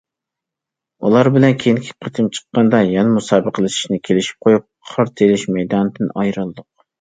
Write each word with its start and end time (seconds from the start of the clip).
ئۇلار 1.09 1.27
بىلەن 1.35 1.53
كېيىنكى 1.63 1.93
قېتىم 2.05 2.29
چىققاندا 2.37 2.79
يەنە 2.93 3.13
مۇسابىقىلىشىشنى 3.17 4.01
كېلىشىپ 4.09 4.49
قويۇپ 4.49 4.67
قار 4.95 5.13
تېيىلىش 5.21 5.45
مەيدانىدىن 5.59 6.11
ئايرىلدۇق. 6.25 6.69